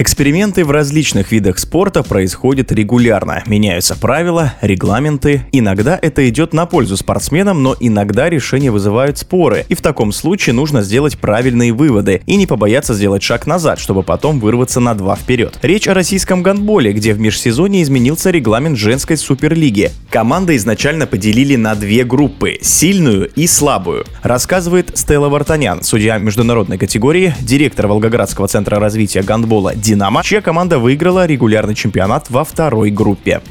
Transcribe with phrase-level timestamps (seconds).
[0.00, 3.42] Эксперименты в различных видах спорта происходят регулярно.
[3.44, 5.42] Меняются правила, регламенты.
[5.52, 9.66] Иногда это идет на пользу спортсменам, но иногда решения вызывают споры.
[9.68, 14.02] И в таком случае нужно сделать правильные выводы и не побояться сделать шаг назад, чтобы
[14.02, 15.58] потом вырваться на два вперед.
[15.60, 19.90] Речь о российском гандболе, где в межсезонье изменился регламент женской суперлиги.
[20.08, 24.06] Команды изначально поделили на две группы– сильную и слабую.
[24.22, 31.26] Рассказывает Стелла Вартанян, судья международной категории, директор Волгоградского центра развития гандбола «Динамо», чья команда выиграла
[31.26, 33.42] регулярный чемпионат во второй группе.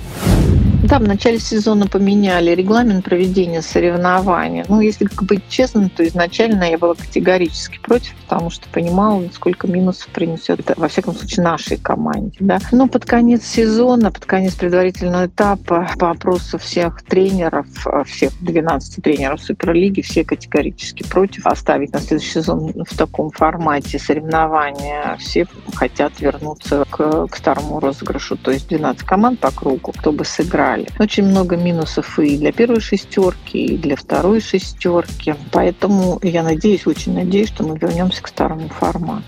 [0.90, 4.64] Да, в начале сезона поменяли регламент проведения соревнований.
[4.68, 10.08] Ну, если быть честным, то изначально я была категорически против, потому что понимала, сколько минусов
[10.08, 12.38] принесет, во всяком случае, нашей команде.
[12.40, 12.58] Да.
[12.72, 17.68] Но под конец сезона, под конец предварительного этапа, по опросу всех тренеров,
[18.08, 25.18] всех 12 тренеров Суперлиги, все категорически против оставить на следующий сезон в таком формате соревнования.
[25.20, 30.26] Все хотят вернуться к, к старому розыгрышу, то есть 12 команд по кругу, кто бы
[30.26, 30.88] сыграл играли.
[31.00, 35.36] Очень много минусов и для первой шестерки, и для второй шестерки.
[35.52, 39.24] Поэтому я надеюсь, очень надеюсь, что мы вернемся к старому формату.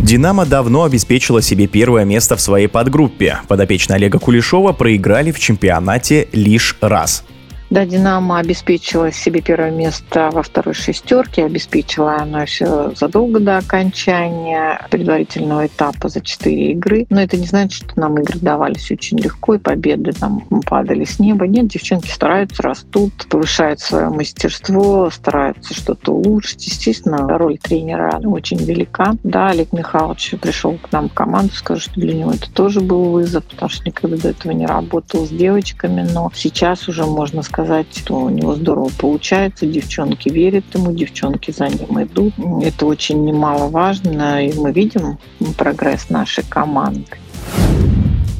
[0.00, 3.38] «Динамо» давно обеспечила себе первое место в своей подгруппе.
[3.48, 7.24] Подопечные Олега Кулешова проиграли в чемпионате лишь раз.
[7.72, 14.78] Да, «Динамо» обеспечила себе первое место во второй шестерке, обеспечила оно еще задолго до окончания
[14.90, 17.06] предварительного этапа за четыре игры.
[17.08, 21.18] Но это не значит, что нам игры давались очень легко, и победы там падали с
[21.18, 21.46] неба.
[21.46, 26.66] Нет, девчонки стараются, растут, повышают свое мастерство, стараются что-то улучшить.
[26.66, 29.14] Естественно, роль тренера очень велика.
[29.22, 33.04] Да, Олег Михайлович пришел к нам в команду, скажу, что для него это тоже был
[33.04, 37.61] вызов, потому что никогда до этого не работал с девочками, но сейчас уже можно сказать,
[37.62, 42.34] сказать, что у него здорово получается, девчонки верят ему, девчонки за ним идут.
[42.62, 45.18] Это очень немаловажно, и мы видим
[45.56, 47.06] прогресс нашей команды.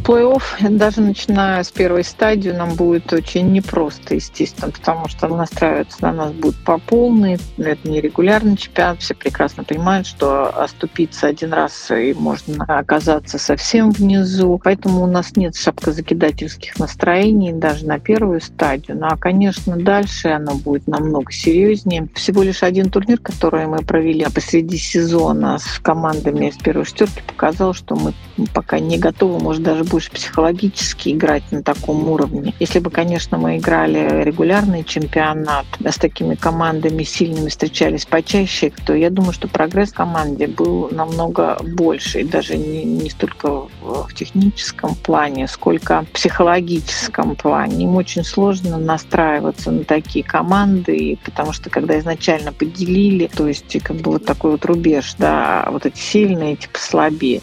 [0.05, 6.13] Плей-офф, даже начиная с первой стадии, нам будет очень непросто, естественно, потому что настраиваться на
[6.13, 7.39] нас будут по полной.
[7.57, 9.01] Это не регулярный чемпионат.
[9.01, 14.61] Все прекрасно понимают, что оступиться один раз и можно оказаться совсем внизу.
[14.63, 18.99] Поэтому у нас нет шапкозакидательских настроений даже на первую стадию.
[18.99, 22.09] Ну а, конечно, дальше оно будет намного серьезнее.
[22.15, 27.73] Всего лишь один турнир, который мы провели посреди сезона с командами из первой шестерки, показал,
[27.73, 28.15] что мы
[28.53, 32.55] пока не готовы, может, даже больше психологически играть на таком уровне.
[32.59, 39.11] Если бы, конечно, мы играли регулярный чемпионат, с такими командами сильными встречались почаще, то я
[39.11, 42.21] думаю, что прогресс команде был намного больше.
[42.21, 47.85] И даже не, не столько в техническом плане, сколько в психологическом плане.
[47.85, 53.97] Им очень сложно настраиваться на такие команды, потому что когда изначально поделили, то есть как
[53.97, 57.43] бы вот такой вот рубеж, да, вот эти сильные, эти послабее.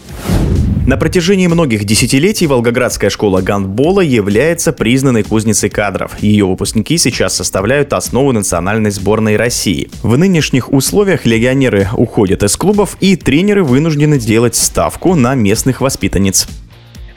[0.90, 6.18] На протяжении многих десятилетий Волгоградская школа гандбола является признанной кузницей кадров.
[6.20, 9.92] Ее выпускники сейчас составляют основу национальной сборной России.
[10.02, 16.48] В нынешних условиях легионеры уходят из клубов и тренеры вынуждены делать ставку на местных воспитанниц.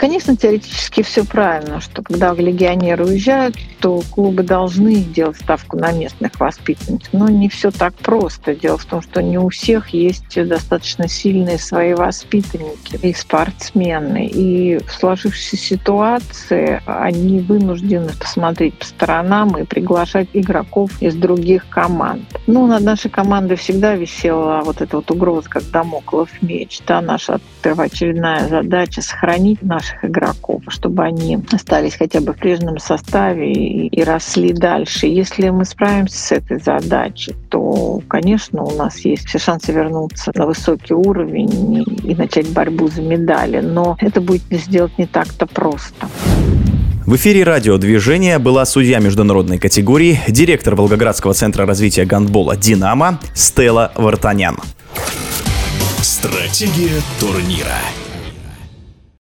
[0.03, 6.41] Конечно, теоретически все правильно, что когда легионеры уезжают, то клубы должны делать ставку на местных
[6.41, 7.03] воспитанниц.
[7.13, 8.57] Но не все так просто.
[8.57, 14.27] Дело в том, что не у всех есть достаточно сильные свои воспитанники и спортсмены.
[14.27, 22.25] И в сложившейся ситуации они вынуждены посмотреть по сторонам и приглашать игроков из других команд.
[22.49, 26.81] Ну, над нашей командой всегда висела вот эта вот угроза, как домоклов меч.
[26.89, 32.78] Да, наша первоочередная задача— сохранить наши наших игроков, чтобы они остались хотя бы в прежнем
[32.78, 35.06] составе и, и росли дальше.
[35.06, 40.47] Если мы справимся с этой задачей, то, конечно, у нас есть все шансы вернуться на
[40.47, 43.60] высокий уровень и, и начать борьбу за медали.
[43.60, 46.09] Но это будет сделать не так-то просто.
[47.04, 54.56] В эфире радиодвижения была судья международной категории, директор Волгоградского центра развития гандбола «Динамо» Стелла Вартанян.
[56.00, 57.78] Стратегия турнира.